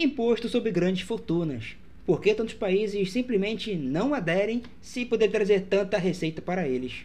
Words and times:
Imposto 0.00 0.48
sobre 0.48 0.70
grandes 0.70 1.02
fortunas. 1.02 1.74
Por 2.06 2.20
que 2.20 2.32
tantos 2.32 2.54
países 2.54 3.10
simplesmente 3.10 3.74
não 3.74 4.14
aderem 4.14 4.62
se 4.80 5.04
poder 5.04 5.28
trazer 5.28 5.62
tanta 5.62 5.98
receita 5.98 6.40
para 6.40 6.68
eles? 6.68 7.04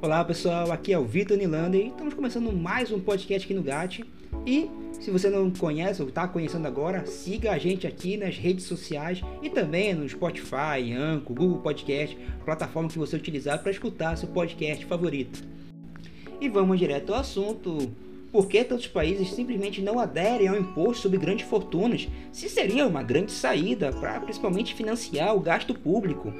Olá 0.00 0.24
pessoal, 0.24 0.72
aqui 0.72 0.92
é 0.92 0.98
o 0.98 1.04
Vitor 1.04 1.36
Nilander 1.36 1.80
e 1.80 1.88
estamos 1.90 2.12
começando 2.12 2.52
mais 2.52 2.90
um 2.90 2.98
podcast 2.98 3.46
aqui 3.46 3.54
no 3.54 3.62
GAT. 3.62 4.04
E 4.44 4.68
se 4.94 5.12
você 5.12 5.30
não 5.30 5.48
conhece 5.52 6.02
ou 6.02 6.08
está 6.08 6.26
conhecendo 6.26 6.66
agora, 6.66 7.06
siga 7.06 7.52
a 7.52 7.58
gente 7.58 7.86
aqui 7.86 8.16
nas 8.16 8.36
redes 8.36 8.64
sociais 8.64 9.20
e 9.40 9.48
também 9.48 9.94
no 9.94 10.08
Spotify, 10.08 10.92
Anchor, 10.92 11.36
Google 11.36 11.60
Podcast, 11.60 12.18
plataforma 12.44 12.88
que 12.88 12.98
você 12.98 13.14
utilizar 13.14 13.62
para 13.62 13.70
escutar 13.70 14.16
seu 14.18 14.28
podcast 14.30 14.84
favorito. 14.86 15.40
E 16.40 16.48
vamos 16.48 16.80
direto 16.80 17.14
ao 17.14 17.20
assunto. 17.20 17.88
Por 18.32 18.48
que 18.48 18.64
tantos 18.64 18.86
países 18.86 19.30
simplesmente 19.30 19.82
não 19.82 19.98
aderem 19.98 20.48
ao 20.48 20.56
imposto 20.56 21.02
sobre 21.02 21.18
grandes 21.18 21.46
fortunas, 21.46 22.08
se 22.32 22.48
seria 22.48 22.86
uma 22.86 23.02
grande 23.02 23.30
saída 23.30 23.92
para 23.92 24.18
principalmente 24.20 24.74
financiar 24.74 25.36
o 25.36 25.40
gasto 25.40 25.74
público? 25.74 26.32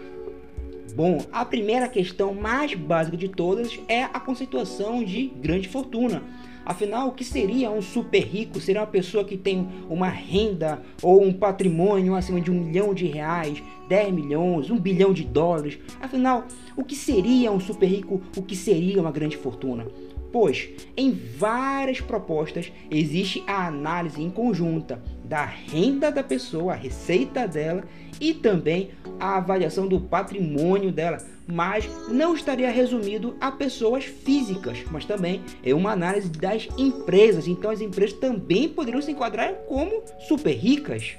Bom, 0.96 1.22
a 1.30 1.44
primeira 1.44 1.86
questão 1.88 2.32
mais 2.32 2.72
básica 2.74 3.16
de 3.16 3.28
todas 3.28 3.78
é 3.88 4.04
a 4.04 4.18
conceituação 4.18 5.04
de 5.04 5.26
grande 5.36 5.68
fortuna. 5.68 6.22
Afinal, 6.64 7.08
o 7.08 7.12
que 7.12 7.24
seria 7.24 7.70
um 7.70 7.82
super 7.82 8.22
rico? 8.22 8.58
Seria 8.58 8.80
uma 8.80 8.86
pessoa 8.86 9.24
que 9.24 9.36
tem 9.36 9.68
uma 9.90 10.08
renda 10.08 10.80
ou 11.02 11.22
um 11.22 11.32
patrimônio 11.32 12.14
acima 12.14 12.40
de 12.40 12.50
um 12.50 12.54
milhão 12.54 12.94
de 12.94 13.04
reais, 13.04 13.62
10 13.88 14.14
milhões, 14.14 14.70
um 14.70 14.78
bilhão 14.78 15.12
de 15.12 15.24
dólares. 15.24 15.78
Afinal, 16.00 16.46
o 16.74 16.84
que 16.84 16.94
seria 16.94 17.50
um 17.52 17.60
super 17.60 17.86
rico? 17.86 18.22
O 18.36 18.42
que 18.42 18.56
seria 18.56 19.00
uma 19.00 19.10
grande 19.10 19.36
fortuna? 19.36 19.86
Pois, 20.32 20.70
em 20.96 21.12
várias 21.12 22.00
propostas 22.00 22.72
existe 22.90 23.44
a 23.46 23.66
análise 23.66 24.22
em 24.22 24.30
conjunta 24.30 25.02
da 25.22 25.44
renda 25.44 26.10
da 26.10 26.22
pessoa, 26.22 26.72
a 26.72 26.76
receita 26.76 27.46
dela 27.46 27.84
e 28.18 28.32
também 28.32 28.90
a 29.20 29.36
avaliação 29.36 29.86
do 29.86 30.00
patrimônio 30.00 30.90
dela, 30.90 31.18
mas 31.46 31.88
não 32.08 32.34
estaria 32.34 32.70
resumido 32.70 33.36
a 33.40 33.52
pessoas 33.52 34.04
físicas, 34.04 34.78
mas 34.90 35.04
também 35.04 35.42
é 35.62 35.74
uma 35.74 35.92
análise 35.92 36.30
das 36.30 36.66
empresas. 36.78 37.46
Então 37.46 37.70
as 37.70 37.82
empresas 37.82 38.14
também 38.18 38.70
poderiam 38.70 39.02
se 39.02 39.10
enquadrar 39.10 39.52
como 39.68 40.02
super 40.26 40.52
ricas. 40.52 41.16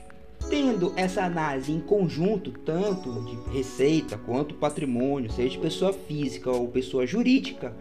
Tendo 0.50 0.92
essa 0.98 1.24
análise 1.24 1.72
em 1.72 1.80
conjunto, 1.80 2.52
tanto 2.52 3.10
de 3.24 3.58
receita 3.58 4.18
quanto 4.18 4.56
patrimônio, 4.56 5.32
seja 5.32 5.52
de 5.52 5.58
pessoa 5.58 5.94
física 5.94 6.52
ou 6.52 6.68
pessoa 6.68 7.08
jurídica, 7.08 7.74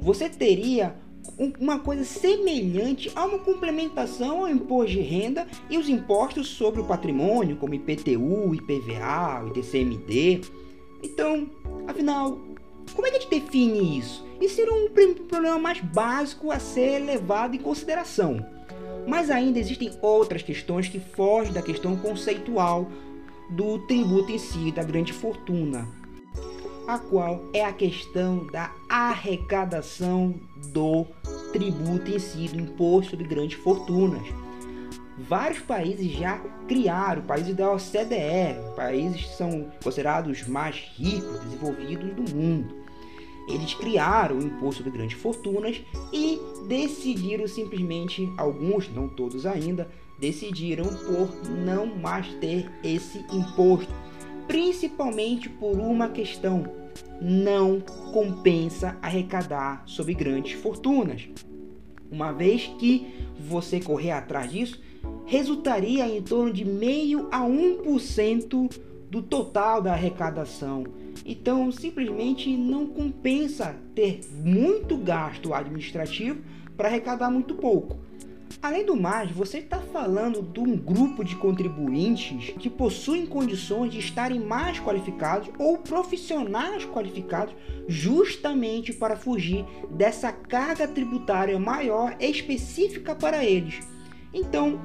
você 0.00 0.28
teria 0.28 0.94
uma 1.60 1.78
coisa 1.78 2.04
semelhante 2.04 3.10
a 3.14 3.24
uma 3.24 3.38
complementação 3.38 4.40
ao 4.40 4.48
imposto 4.48 4.92
de 4.92 5.00
renda 5.00 5.46
e 5.68 5.76
os 5.76 5.88
impostos 5.88 6.48
sobre 6.48 6.80
o 6.80 6.84
patrimônio, 6.84 7.56
como 7.56 7.74
IPTU, 7.74 8.54
IPVA, 8.54 9.46
ITCMD. 9.48 10.40
Então, 11.02 11.50
afinal, 11.86 12.38
como 12.94 13.06
é 13.06 13.10
que 13.10 13.16
a 13.16 13.20
gente 13.20 13.30
define 13.30 13.98
isso? 13.98 14.26
Isso 14.40 14.56
seria 14.56 14.72
um 14.72 14.88
problema 15.28 15.58
mais 15.58 15.80
básico 15.80 16.50
a 16.50 16.58
ser 16.58 17.00
levado 17.00 17.54
em 17.54 17.58
consideração. 17.58 18.44
Mas 19.06 19.30
ainda 19.30 19.58
existem 19.58 19.90
outras 20.02 20.42
questões 20.42 20.88
que 20.88 21.00
fogem 21.00 21.52
da 21.52 21.62
questão 21.62 21.96
conceitual 21.96 22.88
do 23.50 23.78
tributo 23.86 24.30
em 24.30 24.38
si, 24.38 24.70
da 24.72 24.82
grande 24.82 25.12
fortuna 25.12 25.86
a 26.88 26.98
qual 26.98 27.44
é 27.52 27.62
a 27.62 27.72
questão 27.72 28.46
da 28.46 28.72
arrecadação 28.88 30.34
do 30.72 31.04
tributo 31.52 32.10
em 32.10 32.18
si, 32.18 32.48
do 32.48 32.58
imposto 32.58 33.14
de 33.14 33.24
grandes 33.24 33.58
fortunas. 33.58 34.26
Vários 35.18 35.58
países 35.60 36.10
já 36.12 36.38
criaram, 36.66 37.20
países 37.22 37.54
da 37.54 37.70
OCDE, 37.70 38.74
países 38.74 39.20
que 39.20 39.36
são 39.36 39.70
considerados 39.84 40.48
mais 40.48 40.76
ricos, 40.96 41.40
desenvolvidos 41.40 42.14
do 42.14 42.34
mundo. 42.34 42.74
Eles 43.46 43.74
criaram 43.74 44.38
o 44.38 44.42
imposto 44.42 44.82
de 44.82 44.90
grandes 44.90 45.18
fortunas 45.18 45.82
e 46.10 46.40
decidiram 46.68 47.46
simplesmente, 47.46 48.32
alguns, 48.38 48.88
não 48.88 49.08
todos 49.08 49.44
ainda, 49.44 49.90
decidiram 50.18 50.84
por 50.84 51.28
não 51.66 51.84
mais 51.84 52.28
ter 52.34 52.70
esse 52.82 53.18
imposto 53.30 53.92
principalmente 54.48 55.48
por 55.48 55.78
uma 55.78 56.08
questão: 56.08 56.64
não 57.20 57.80
compensa 58.12 58.96
arrecadar 59.00 59.82
sobre 59.86 60.14
grandes 60.14 60.54
fortunas. 60.54 61.28
Uma 62.10 62.32
vez 62.32 62.66
que 62.78 63.06
você 63.38 63.78
correr 63.78 64.12
atrás 64.12 64.50
disso, 64.50 64.80
resultaria 65.26 66.08
em 66.08 66.22
torno 66.22 66.52
de 66.52 66.64
meio 66.64 67.28
a 67.30 67.40
1% 67.40 68.74
do 69.10 69.22
total 69.22 69.82
da 69.82 69.92
arrecadação. 69.92 70.84
Então, 71.24 71.70
simplesmente 71.70 72.56
não 72.56 72.86
compensa 72.86 73.76
ter 73.94 74.20
muito 74.32 74.96
gasto 74.96 75.52
administrativo 75.52 76.40
para 76.76 76.88
arrecadar 76.88 77.30
muito 77.30 77.54
pouco. 77.54 77.98
Além 78.62 78.84
do 78.84 78.96
mais, 78.96 79.30
você 79.30 79.58
está 79.58 79.78
falando 79.78 80.42
de 80.42 80.58
um 80.58 80.76
grupo 80.76 81.22
de 81.22 81.36
contribuintes 81.36 82.54
que 82.58 82.68
possuem 82.68 83.26
condições 83.26 83.92
de 83.92 83.98
estarem 83.98 84.40
mais 84.40 84.80
qualificados 84.80 85.48
ou 85.58 85.78
profissionais 85.78 86.84
qualificados 86.84 87.54
justamente 87.86 88.92
para 88.92 89.16
fugir 89.16 89.64
dessa 89.90 90.32
carga 90.32 90.88
tributária 90.88 91.58
maior 91.58 92.16
específica 92.18 93.14
para 93.14 93.44
eles. 93.44 93.80
Então, 94.32 94.80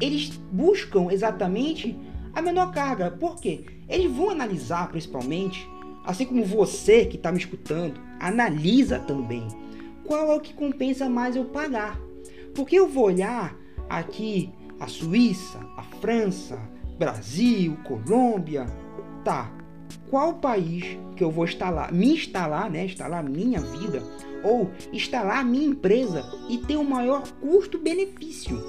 eles 0.00 0.28
buscam 0.52 1.10
exatamente 1.10 1.96
a 2.34 2.42
menor 2.42 2.72
carga. 2.72 3.10
Por 3.10 3.36
quê? 3.36 3.64
Eles 3.88 4.10
vão 4.10 4.30
analisar 4.30 4.88
principalmente, 4.88 5.66
assim 6.04 6.26
como 6.26 6.44
você 6.44 7.06
que 7.06 7.16
está 7.16 7.30
me 7.30 7.38
escutando, 7.38 8.00
analisa 8.20 8.98
também 8.98 9.46
qual 10.04 10.32
é 10.32 10.34
o 10.36 10.40
que 10.40 10.52
compensa 10.52 11.08
mais 11.08 11.34
eu 11.34 11.46
pagar. 11.46 11.98
Porque 12.54 12.76
eu 12.76 12.88
vou 12.88 13.04
olhar 13.04 13.56
aqui 13.88 14.52
a 14.78 14.86
Suíça, 14.86 15.58
a 15.76 15.82
França, 16.00 16.58
Brasil, 16.98 17.76
Colômbia, 17.84 18.66
tá? 19.24 19.50
Qual 20.08 20.34
país 20.34 20.98
que 21.16 21.24
eu 21.24 21.30
vou 21.30 21.44
instalar, 21.44 21.92
me 21.92 22.14
instalar, 22.14 22.70
né, 22.70 22.84
instalar 22.84 23.22
minha 23.22 23.60
vida 23.60 24.02
ou 24.42 24.70
instalar 24.92 25.44
minha 25.44 25.66
empresa 25.66 26.24
e 26.48 26.58
ter 26.58 26.76
o 26.76 26.84
maior 26.84 27.22
custo-benefício? 27.40 28.62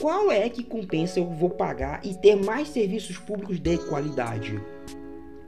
Qual 0.00 0.32
é 0.32 0.48
que 0.48 0.64
compensa 0.64 1.20
eu 1.20 1.26
vou 1.26 1.50
pagar 1.50 2.04
e 2.04 2.14
ter 2.14 2.34
mais 2.34 2.68
serviços 2.68 3.18
públicos 3.18 3.60
de 3.60 3.78
qualidade? 3.78 4.60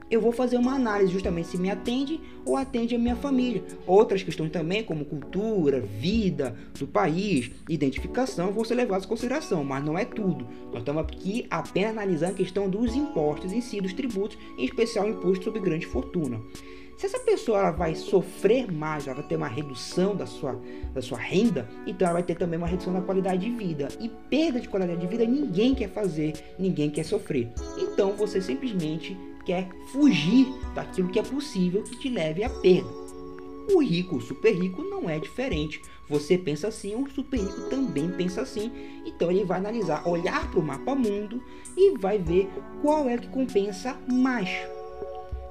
Eu 0.09 0.21
vou 0.21 0.31
fazer 0.31 0.57
uma 0.57 0.75
análise 0.75 1.11
justamente 1.11 1.47
se 1.47 1.57
me 1.57 1.69
atende 1.69 2.19
ou 2.45 2.55
atende 2.55 2.95
a 2.95 2.99
minha 2.99 3.15
família. 3.15 3.63
Outras 3.87 4.21
questões 4.21 4.51
também, 4.51 4.83
como 4.83 5.05
cultura, 5.05 5.81
vida 5.81 6.55
do 6.77 6.87
país, 6.87 7.51
identificação, 7.67 8.51
vão 8.51 8.63
ser 8.63 8.75
levadas 8.75 9.05
em 9.05 9.09
consideração, 9.09 9.63
mas 9.63 9.83
não 9.83 9.97
é 9.97 10.05
tudo. 10.05 10.47
Nós 10.71 10.79
estamos 10.79 11.01
aqui 11.01 11.47
apenas 11.49 11.91
analisando 11.91 12.33
a 12.33 12.35
questão 12.35 12.69
dos 12.69 12.95
impostos 12.95 13.51
em 13.51 13.61
si, 13.61 13.81
dos 13.81 13.93
tributos, 13.93 14.37
em 14.57 14.65
especial 14.65 15.05
o 15.05 15.09
imposto 15.09 15.45
sobre 15.45 15.59
grande 15.59 15.87
fortuna. 15.87 16.39
Se 16.97 17.07
essa 17.07 17.19
pessoa 17.19 17.59
ela 17.59 17.71
vai 17.71 17.93
sofrer 17.93 18.71
mais, 18.71 19.05
ela 19.05 19.17
vai 19.17 19.27
ter 19.27 19.35
uma 19.35 19.49
redução 19.49 20.15
da 20.15 20.25
sua, 20.25 20.57
da 20.93 21.01
sua 21.01 21.17
renda, 21.17 21.67
então 21.85 22.07
ela 22.07 22.13
vai 22.13 22.23
ter 22.23 22.35
também 22.35 22.57
uma 22.57 22.67
redução 22.67 22.93
da 22.93 23.01
qualidade 23.01 23.41
de 23.41 23.51
vida. 23.51 23.89
E 23.99 24.07
perda 24.07 24.61
de 24.61 24.69
qualidade 24.69 25.01
de 25.01 25.07
vida 25.07 25.25
ninguém 25.25 25.75
quer 25.75 25.89
fazer, 25.89 26.33
ninguém 26.57 26.89
quer 26.89 27.03
sofrer. 27.03 27.51
Então 27.77 28.13
você 28.13 28.39
simplesmente 28.39 29.17
quer 29.45 29.69
fugir 29.87 30.47
daquilo 30.73 31.09
que 31.09 31.19
é 31.19 31.23
possível 31.23 31.83
que 31.83 31.97
te 31.97 32.09
leve 32.09 32.43
à 32.43 32.49
perda. 32.49 32.89
O 33.73 33.81
rico, 33.81 34.17
o 34.17 34.21
super 34.21 34.53
rico, 34.53 34.83
não 34.83 35.09
é 35.09 35.19
diferente. 35.19 35.81
Você 36.07 36.37
pensa 36.37 36.67
assim, 36.67 36.95
o 36.95 37.09
super 37.09 37.39
rico 37.39 37.69
também 37.69 38.11
pensa 38.11 38.41
assim. 38.41 38.71
Então 39.05 39.31
ele 39.31 39.43
vai 39.43 39.57
analisar, 39.57 40.07
olhar 40.07 40.49
para 40.51 40.59
o 40.59 40.63
mapa 40.63 40.93
mundo 40.93 41.41
e 41.75 41.97
vai 41.97 42.19
ver 42.19 42.47
qual 42.81 43.09
é 43.09 43.17
que 43.17 43.27
compensa 43.27 43.97
mais. 44.11 44.49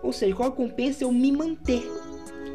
Ou 0.03 0.13
seja, 0.13 0.35
qual 0.35 0.53
compensa 0.53 1.05
eu 1.05 1.11
me 1.11 1.33
manter. 1.33 1.83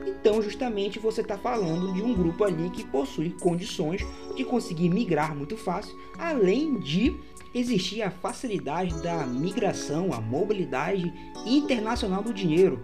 Então, 0.07 0.41
justamente, 0.41 0.99
você 0.99 1.21
está 1.21 1.37
falando 1.37 1.93
de 1.93 2.01
um 2.01 2.13
grupo 2.13 2.43
ali 2.43 2.69
que 2.69 2.85
possui 2.85 3.31
condições 3.31 4.05
de 4.35 4.43
conseguir 4.43 4.89
migrar 4.89 5.35
muito 5.35 5.57
fácil, 5.57 5.97
além 6.17 6.79
de 6.79 7.15
existia 7.53 8.07
a 8.07 8.11
facilidade 8.11 9.01
da 9.01 9.25
migração, 9.25 10.13
a 10.13 10.21
mobilidade 10.21 11.13
internacional 11.45 12.23
do 12.23 12.33
dinheiro. 12.33 12.83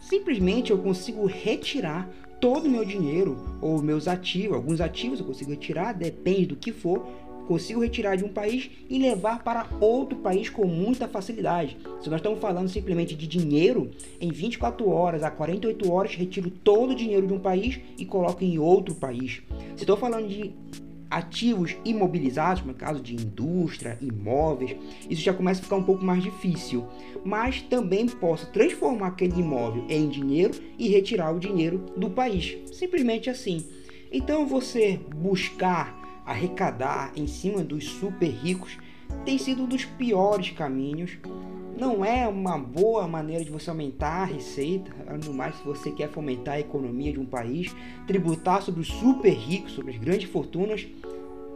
Simplesmente 0.00 0.70
eu 0.70 0.78
consigo 0.78 1.26
retirar 1.26 2.08
todo 2.40 2.66
o 2.66 2.70
meu 2.70 2.84
dinheiro 2.84 3.38
ou 3.60 3.82
meus 3.82 4.08
ativos, 4.08 4.56
alguns 4.56 4.80
ativos 4.80 5.20
eu 5.20 5.26
consigo 5.26 5.50
retirar, 5.50 5.92
depende 5.92 6.46
do 6.46 6.56
que 6.56 6.72
for, 6.72 7.06
consigo 7.46 7.80
retirar 7.80 8.16
de 8.16 8.24
um 8.24 8.28
país 8.28 8.70
e 8.88 8.96
levar 8.96 9.42
para 9.42 9.68
outro 9.80 10.16
país 10.18 10.48
com 10.48 10.64
muita 10.66 11.08
facilidade. 11.08 11.76
Se 12.00 12.08
nós 12.08 12.20
estamos 12.20 12.38
falando 12.38 12.68
simplesmente 12.68 13.14
de 13.14 13.26
dinheiro, 13.26 13.90
em 14.20 14.30
24 14.30 14.88
horas 14.88 15.22
a 15.22 15.30
48 15.30 15.92
horas 15.92 16.14
retiro 16.14 16.48
todo 16.48 16.92
o 16.92 16.94
dinheiro 16.94 17.26
de 17.26 17.32
um 17.32 17.40
país 17.40 17.80
e 17.98 18.04
coloco 18.04 18.44
em 18.44 18.58
outro 18.58 18.94
país. 18.94 19.42
Se 19.74 19.82
estou 19.82 19.96
falando 19.96 20.28
de 20.28 20.54
ativos 21.10 21.76
imobilizados, 21.84 22.62
no 22.64 22.72
caso 22.72 23.02
de 23.02 23.14
indústria, 23.14 23.98
imóveis, 24.00 24.76
isso 25.08 25.20
já 25.20 25.34
começa 25.34 25.60
a 25.60 25.64
ficar 25.64 25.76
um 25.76 25.82
pouco 25.82 26.04
mais 26.04 26.22
difícil. 26.22 26.86
Mas 27.24 27.60
também 27.62 28.06
posso 28.06 28.46
transformar 28.52 29.08
aquele 29.08 29.40
imóvel 29.40 29.84
em 29.88 30.08
dinheiro 30.08 30.54
e 30.78 30.88
retirar 30.88 31.34
o 31.34 31.40
dinheiro 31.40 31.84
do 31.96 32.08
país. 32.10 32.56
Simplesmente 32.72 33.28
assim. 33.28 33.66
Então 34.12 34.46
você 34.46 35.00
buscar 35.16 36.22
arrecadar 36.24 37.12
em 37.16 37.26
cima 37.26 37.64
dos 37.64 37.84
super 37.84 38.30
ricos 38.30 38.78
tem 39.24 39.36
sido 39.36 39.64
um 39.64 39.66
dos 39.66 39.84
piores 39.84 40.50
caminhos. 40.50 41.18
Não 41.80 42.04
é 42.04 42.28
uma 42.28 42.58
boa 42.58 43.08
maneira 43.08 43.42
de 43.42 43.50
você 43.50 43.70
aumentar 43.70 44.20
a 44.20 44.24
receita, 44.26 44.92
ainda 45.06 45.30
mais 45.30 45.56
se 45.56 45.64
você 45.64 45.90
quer 45.90 46.10
fomentar 46.10 46.56
a 46.56 46.60
economia 46.60 47.10
de 47.10 47.18
um 47.18 47.24
país, 47.24 47.74
tributar 48.06 48.60
sobre 48.60 48.82
os 48.82 48.88
super 48.88 49.32
ricos, 49.32 49.72
sobre 49.72 49.92
as 49.92 49.98
grandes 49.98 50.28
fortunas, 50.28 50.86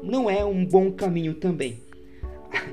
não 0.03 0.31
é 0.31 0.43
um 0.43 0.65
bom 0.65 0.91
caminho 0.91 1.35
também. 1.35 1.79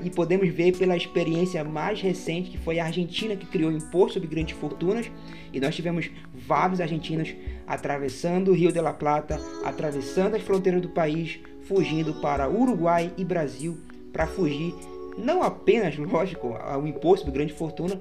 E 0.02 0.08
podemos 0.08 0.48
ver 0.48 0.78
pela 0.78 0.96
experiência 0.96 1.62
mais 1.62 2.00
recente, 2.00 2.52
que 2.52 2.56
foi 2.56 2.78
a 2.78 2.86
Argentina 2.86 3.36
que 3.36 3.44
criou 3.44 3.70
o 3.70 3.76
imposto 3.76 4.14
sobre 4.14 4.28
grandes 4.28 4.56
fortunas, 4.56 5.10
e 5.52 5.60
nós 5.60 5.76
tivemos 5.76 6.10
vários 6.32 6.80
argentinos 6.80 7.34
atravessando 7.66 8.50
o 8.50 8.54
Rio 8.54 8.72
de 8.72 8.80
la 8.80 8.94
Plata, 8.94 9.38
atravessando 9.62 10.36
as 10.36 10.42
fronteiras 10.42 10.80
do 10.80 10.88
país, 10.88 11.38
fugindo 11.68 12.14
para 12.14 12.48
Uruguai 12.48 13.12
e 13.18 13.22
Brasil 13.22 13.76
para 14.10 14.26
fugir 14.26 14.74
não 15.16 15.42
apenas, 15.42 15.96
lógico, 15.96 16.54
ao 16.54 16.86
imposto 16.86 17.26
de 17.26 17.32
grande 17.32 17.52
fortuna, 17.52 18.00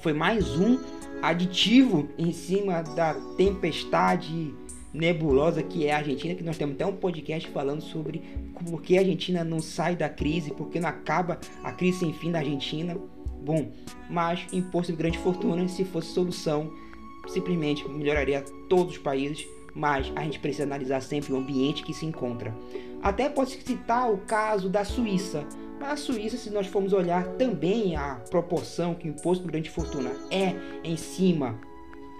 foi 0.00 0.12
mais 0.12 0.56
um 0.58 0.78
aditivo 1.22 2.08
em 2.18 2.32
cima 2.32 2.82
da 2.82 3.14
tempestade 3.36 4.52
nebulosa 4.92 5.62
que 5.62 5.86
é 5.86 5.92
a 5.92 5.98
Argentina, 5.98 6.34
que 6.34 6.42
nós 6.42 6.58
temos 6.58 6.74
até 6.74 6.84
um 6.84 6.96
podcast 6.96 7.48
falando 7.50 7.80
sobre 7.80 8.22
por 8.68 8.82
que 8.82 8.96
a 8.96 9.00
Argentina 9.00 9.42
não 9.42 9.60
sai 9.60 9.96
da 9.96 10.08
crise, 10.08 10.50
por 10.50 10.68
que 10.68 10.78
não 10.78 10.88
acaba 10.88 11.38
a 11.62 11.72
crise 11.72 12.00
sem 12.00 12.12
fim 12.12 12.30
da 12.30 12.40
Argentina. 12.40 12.96
Bom, 13.42 13.72
mas 14.10 14.46
imposto 14.52 14.92
de 14.92 14.98
grande 14.98 15.18
fortuna, 15.18 15.66
se 15.68 15.84
fosse 15.84 16.08
solução, 16.08 16.70
simplesmente 17.28 17.88
melhoraria 17.88 18.44
todos 18.68 18.92
os 18.92 18.98
países, 18.98 19.46
mas 19.74 20.12
a 20.14 20.22
gente 20.22 20.38
precisa 20.38 20.64
analisar 20.64 21.00
sempre 21.00 21.32
o 21.32 21.36
ambiente 21.36 21.82
que 21.82 21.94
se 21.94 22.04
encontra. 22.04 22.54
Até 23.02 23.28
pode 23.28 23.50
citar 23.50 24.12
o 24.12 24.18
caso 24.18 24.68
da 24.68 24.84
Suíça. 24.84 25.44
Mas 25.82 25.90
a 25.90 25.96
Suíça, 25.96 26.36
se 26.36 26.48
nós 26.48 26.68
formos 26.68 26.92
olhar 26.92 27.26
também 27.30 27.96
a 27.96 28.14
proporção 28.30 28.94
que 28.94 29.08
o 29.08 29.10
imposto 29.10 29.42
por 29.42 29.50
grande 29.50 29.68
fortuna 29.68 30.12
é 30.30 30.54
em 30.84 30.96
cima 30.96 31.58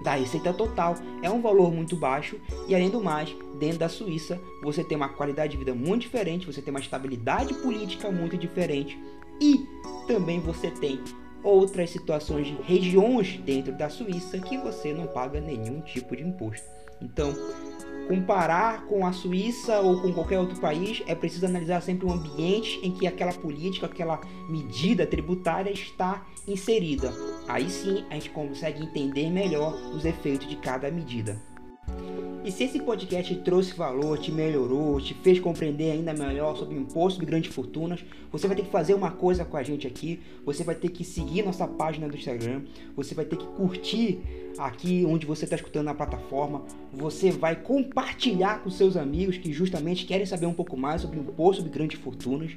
da 0.03 0.17
receita 0.17 0.53
total, 0.53 0.97
é 1.23 1.31
um 1.31 1.41
valor 1.41 1.73
muito 1.73 1.95
baixo 1.95 2.41
e 2.67 2.75
além 2.75 2.91
do 2.91 3.01
mais, 3.01 3.33
dentro 3.61 3.79
da 3.79 3.89
Suíça, 3.89 4.41
você 4.65 4.83
tem 4.83 4.97
uma 4.97 5.11
qualidade 5.11 5.53
de 5.53 5.59
vida 5.59 5.73
muito 5.73 6.03
diferente, 6.03 6.45
você 6.45 6.61
tem 6.61 6.75
uma 6.75 6.81
estabilidade 6.81 7.55
política 7.55 8.11
muito 8.11 8.37
diferente 8.37 8.99
e 9.41 9.65
também 10.09 10.41
você 10.41 10.69
tem 10.69 10.99
outras 11.45 11.91
situações 11.91 12.49
de 12.49 12.55
regiões 12.63 13.39
dentro 13.45 13.73
da 13.73 13.89
Suíça 13.89 14.41
que 14.41 14.59
você 14.59 14.93
não 14.93 15.07
paga 15.07 15.41
nenhum 15.41 15.81
tipo 15.83 16.17
de 16.17 16.25
imposto. 16.25 16.67
Então, 17.01 17.33
comparar 18.09 18.87
com 18.87 19.07
a 19.07 19.13
Suíça 19.13 19.81
ou 19.81 20.01
com 20.01 20.13
qualquer 20.13 20.39
outro 20.39 20.61
país, 20.61 21.03
é 21.07 21.15
preciso 21.15 21.47
analisar 21.47 21.81
sempre 21.81 22.07
o 22.07 22.13
ambiente 22.13 22.81
em 22.83 22.91
que 22.91 23.07
aquela 23.07 23.33
política, 23.33 23.87
aquela 23.87 24.21
medida 24.49 25.07
tributária 25.07 25.71
está 25.71 26.27
inserida. 26.47 27.13
Aí 27.49 27.69
sim 27.71 28.05
a 28.11 28.15
gente 28.15 28.31
consegue 28.31 28.83
entender 28.83 29.31
melhor 29.31 29.75
os 29.95 30.05
efeitos 30.05 30.49
de 30.49 30.57
cada 30.57 30.91
medida. 30.91 31.52
E 32.45 32.51
se 32.51 32.65
esse 32.65 32.81
podcast 32.81 33.33
trouxe 33.37 33.73
valor, 33.73 34.19
te 34.19 34.33
melhorou, 34.33 35.01
te 35.01 35.15
fez 35.15 35.39
compreender 35.39 35.93
ainda 35.93 36.13
melhor 36.13 36.57
sobre 36.57 36.75
o 36.75 36.81
imposto 36.81 37.21
de 37.21 37.25
grandes 37.25 37.55
fortunas, 37.55 38.05
você 38.33 38.49
vai 38.49 38.57
ter 38.57 38.65
que 38.65 38.71
fazer 38.71 38.95
uma 38.95 39.13
coisa 39.13 39.45
com 39.45 39.57
a 39.57 39.63
gente 39.63 39.87
aqui. 39.87 40.19
Você 40.45 40.65
vai 40.65 40.75
ter 40.75 40.89
que 40.89 41.05
seguir 41.05 41.45
nossa 41.45 41.69
página 41.69 42.09
do 42.09 42.17
Instagram. 42.17 42.63
Você 42.97 43.15
vai 43.15 43.25
ter 43.25 43.37
que 43.37 43.47
curtir 43.47 44.19
aqui 44.59 45.05
onde 45.07 45.25
você 45.25 45.45
está 45.45 45.55
escutando 45.55 45.85
na 45.85 45.95
plataforma. 45.95 46.65
Você 46.93 47.31
vai 47.31 47.55
compartilhar 47.55 48.61
com 48.65 48.71
seus 48.71 48.97
amigos 48.97 49.39
que 49.39 49.53
justamente 49.53 50.05
querem 50.05 50.27
saber 50.27 50.47
um 50.47 50.55
pouco 50.55 50.77
mais 50.77 51.03
sobre 51.03 51.21
o 51.21 51.23
imposto 51.23 51.63
de 51.63 51.69
grandes 51.69 52.01
fortunas 52.01 52.51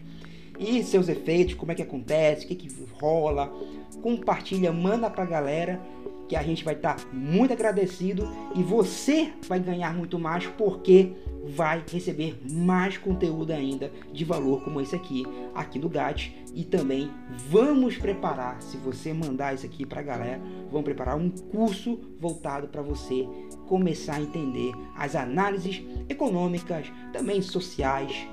e 0.60 0.82
seus 0.84 1.10
efeitos, 1.10 1.54
como 1.54 1.72
é 1.72 1.76
que 1.76 1.84
acontece, 1.84 2.46
o 2.46 2.48
que, 2.48 2.56
que 2.56 2.70
rola. 3.00 3.54
Compartilha, 4.02 4.72
manda 4.72 5.12
pra 5.12 5.26
galera 5.26 5.80
que 6.28 6.36
a 6.36 6.44
gente 6.44 6.64
vai 6.64 6.74
estar 6.74 6.96
tá 6.96 7.08
muito 7.14 7.54
agradecido 7.54 8.28
e 8.56 8.64
você 8.64 9.32
vai 9.48 9.60
ganhar 9.60 9.94
muito 9.94 10.18
mais 10.18 10.48
porque 10.48 11.12
vai 11.46 11.84
receber 11.92 12.40
mais 12.50 12.98
conteúdo 12.98 13.52
ainda 13.52 13.92
de 14.12 14.26
valor 14.26 14.64
como 14.64 14.82
esse 14.82 14.96
aqui, 14.96 15.24
aqui 15.54 15.78
do 15.78 15.88
GAT. 15.88 16.36
E 16.54 16.64
também 16.64 17.12
vamos 17.50 17.98
preparar, 17.98 18.62
se 18.62 18.78
você 18.78 19.14
mandar 19.14 19.54
isso 19.54 19.66
aqui 19.66 19.86
para 19.86 20.00
a 20.00 20.04
galera, 20.04 20.42
vamos 20.72 20.86
preparar 20.86 21.18
um 21.18 21.30
curso 21.30 22.00
voltado 22.20 22.68
para 22.70 22.82
você 22.82 23.28
começar 23.68 24.16
a 24.16 24.22
entender 24.22 24.72
as 24.96 25.16
análises 25.16 25.84
econômicas, 26.08 26.92
também 27.12 27.42
sociais, 27.42 28.28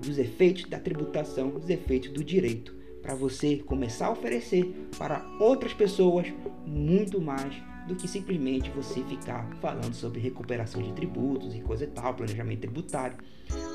dos 0.00 0.18
efeitos 0.18 0.64
da 0.68 0.78
tributação, 0.78 1.48
dos 1.48 1.70
efeitos 1.70 2.10
do 2.10 2.22
direito 2.22 2.75
para 3.06 3.14
você 3.14 3.58
começar 3.58 4.06
a 4.06 4.10
oferecer 4.10 4.88
para 4.98 5.24
outras 5.38 5.72
pessoas 5.72 6.26
muito 6.66 7.20
mais 7.20 7.54
do 7.86 7.94
que 7.94 8.08
simplesmente 8.08 8.68
você 8.70 9.00
ficar 9.04 9.48
falando 9.60 9.94
sobre 9.94 10.20
recuperação 10.20 10.82
de 10.82 10.92
tributos 10.92 11.54
e 11.54 11.60
coisa 11.60 11.84
e 11.84 11.86
tal, 11.86 12.14
planejamento 12.14 12.62
tributário. 12.62 13.16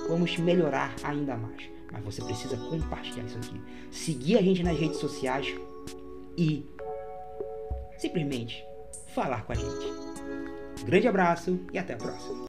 Vamos 0.10 0.38
melhorar 0.38 0.94
ainda 1.02 1.38
mais, 1.38 1.64
mas 1.90 2.04
você 2.04 2.22
precisa 2.22 2.58
compartilhar 2.58 3.24
isso 3.24 3.38
aqui, 3.38 3.62
seguir 3.90 4.38
a 4.38 4.42
gente 4.42 4.64
nas 4.64 4.78
redes 4.78 4.98
sociais 4.98 5.48
e 6.38 6.66
simplesmente 8.00 8.62
falar 9.16 9.46
com 9.46 9.54
a 9.54 9.56
gente. 9.56 10.84
grande 10.84 11.08
abraço 11.08 11.58
e 11.72 11.80
até 11.80 11.94
a 11.94 11.98
próxima. 11.98 12.36